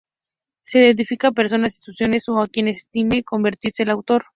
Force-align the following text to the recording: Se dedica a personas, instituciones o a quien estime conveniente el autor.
Se 0.65 0.79
dedica 0.79 1.27
a 1.27 1.31
personas, 1.31 1.73
instituciones 1.75 2.27
o 2.27 2.41
a 2.41 2.47
quien 2.47 2.67
estime 2.67 3.23
conveniente 3.23 3.83
el 3.83 3.91
autor. 3.91 4.25